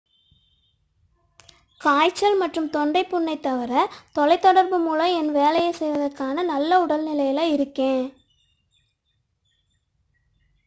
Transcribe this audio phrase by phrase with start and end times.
[1.81, 3.73] """காய்ச்சல் மற்றும் தொண்டை புண்ணைத் தவிர
[4.15, 8.09] தொலைதொடர்பு மூலம் என் வேலையைச் செய்வதற்கான நல்ல உடல்நிலையில் இருக்கிறேன்.